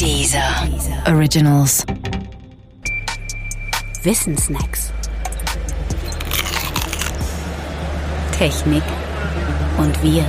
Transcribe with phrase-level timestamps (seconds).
[0.00, 0.68] Dieser
[1.06, 1.84] Originals.
[4.02, 4.92] Wissensnacks.
[8.32, 8.82] Technik
[9.78, 10.24] und wir.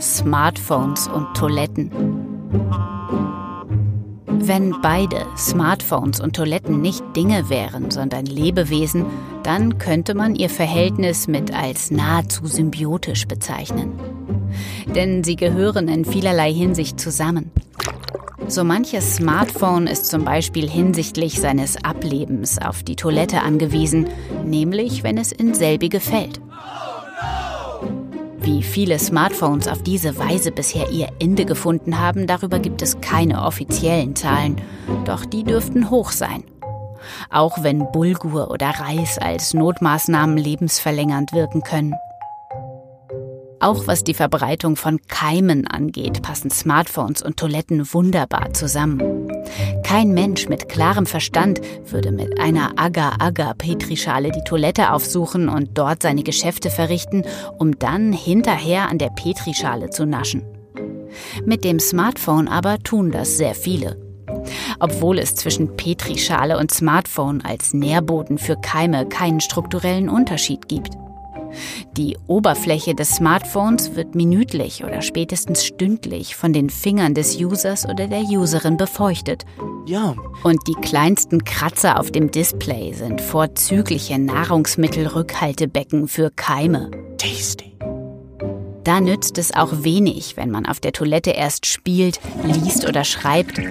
[0.00, 1.90] Smartphones und Toiletten.
[4.26, 9.06] Wenn beide, Smartphones und Toiletten, nicht Dinge wären, sondern Lebewesen,
[9.42, 13.92] dann könnte man ihr Verhältnis mit als nahezu symbiotisch bezeichnen.
[14.94, 17.50] Denn sie gehören in vielerlei Hinsicht zusammen.
[18.48, 24.08] So manches Smartphone ist zum Beispiel hinsichtlich seines Ablebens auf die Toilette angewiesen,
[24.44, 26.40] nämlich wenn es in selbige fällt.
[28.40, 33.44] Wie viele Smartphones auf diese Weise bisher ihr Ende gefunden haben, darüber gibt es keine
[33.44, 34.56] offiziellen Zahlen,
[35.04, 36.42] doch die dürften hoch sein.
[37.30, 41.94] Auch wenn Bulgur oder Reis als Notmaßnahmen lebensverlängernd wirken können.
[43.62, 49.28] Auch was die Verbreitung von Keimen angeht, passen Smartphones und Toiletten wunderbar zusammen.
[49.84, 56.22] Kein Mensch mit klarem Verstand würde mit einer Agar-Agar-Petrischale die Toilette aufsuchen und dort seine
[56.22, 57.24] Geschäfte verrichten,
[57.58, 60.42] um dann hinterher an der Petrischale zu naschen.
[61.44, 64.00] Mit dem Smartphone aber tun das sehr viele.
[64.78, 70.94] Obwohl es zwischen Petrischale und Smartphone als Nährboden für Keime keinen strukturellen Unterschied gibt.
[71.96, 78.06] Die Oberfläche des Smartphones wird minütlich oder spätestens stündlich von den Fingern des Users oder
[78.06, 79.44] der Userin befeuchtet.
[79.86, 80.14] Ja.
[80.42, 86.90] Und die kleinsten Kratzer auf dem Display sind vorzügliche Nahrungsmittelrückhaltebecken für Keime.
[87.18, 87.76] Tasty.
[88.84, 93.56] Da nützt es auch wenig, wenn man auf der Toilette erst spielt, liest oder schreibt,
[93.56, 93.66] sich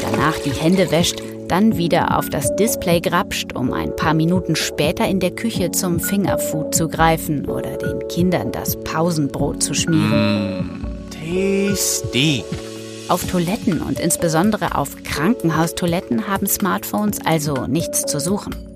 [0.00, 1.20] danach die Hände wäscht
[1.50, 5.98] dann wieder auf das Display grapscht, um ein paar Minuten später in der Küche zum
[5.98, 10.58] Fingerfood zu greifen oder den Kindern das Pausenbrot zu schmieren.
[10.58, 12.44] Mm, tasty.
[13.08, 18.69] Auf Toiletten und insbesondere auf Krankenhaustoiletten haben Smartphones also nichts zu suchen.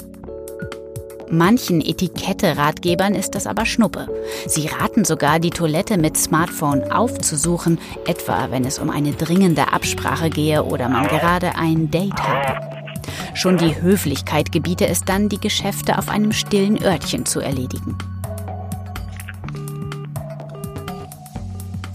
[1.37, 4.09] Manchen Etikette-Ratgebern ist das aber Schnuppe.
[4.47, 10.31] Sie raten sogar, die Toilette mit Smartphone aufzusuchen, etwa wenn es um eine dringende Absprache
[10.31, 12.61] gehe oder man gerade ein Date habe.
[13.35, 17.99] Schon die Höflichkeit gebiete es dann, die Geschäfte auf einem stillen Örtchen zu erledigen.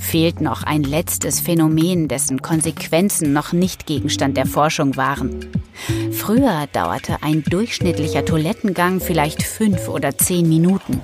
[0.10, 5.46] Fehlt noch ein letztes Phänomen, dessen Konsequenzen noch nicht Gegenstand der Forschung waren.
[6.12, 11.00] Früher dauerte ein durchschnittlicher Toilettengang vielleicht fünf oder zehn Minuten.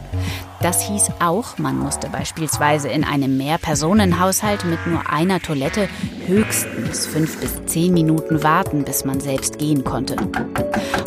[0.59, 5.87] Das hieß auch, man musste beispielsweise in einem Mehrpersonenhaushalt mit nur einer Toilette
[6.25, 10.15] höchstens fünf bis zehn Minuten warten, bis man selbst gehen konnte.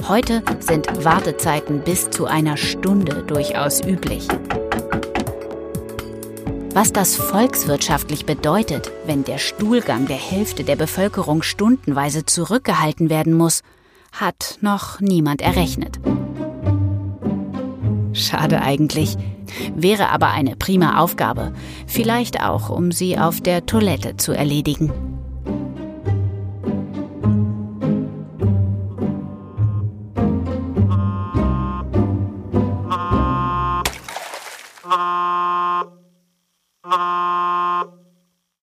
[0.07, 4.29] Heute sind Wartezeiten bis zu einer Stunde durchaus üblich.
[6.81, 13.63] Was das volkswirtschaftlich bedeutet, wenn der Stuhlgang der Hälfte der Bevölkerung stundenweise zurückgehalten werden muss,
[14.13, 15.99] hat noch niemand errechnet.
[18.13, 19.17] Schade eigentlich.
[19.75, 21.53] Wäre aber eine prima Aufgabe,
[21.89, 24.93] vielleicht auch, um sie auf der Toilette zu erledigen.